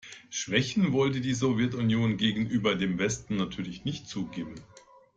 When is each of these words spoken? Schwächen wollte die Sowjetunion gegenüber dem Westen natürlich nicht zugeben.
Schwächen 0.31 0.93
wollte 0.93 1.21
die 1.21 1.35
Sowjetunion 1.35 2.17
gegenüber 2.17 2.73
dem 2.73 2.97
Westen 2.97 3.35
natürlich 3.35 3.85
nicht 3.85 4.07
zugeben. 4.07 4.55